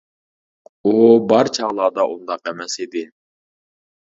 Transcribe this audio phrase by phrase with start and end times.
[0.85, 0.93] ئۇ
[1.33, 3.05] بار چاغلاردا ئۇنداق ئەمەس ئىدى.